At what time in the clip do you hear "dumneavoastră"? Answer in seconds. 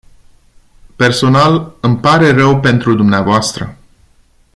2.95-3.77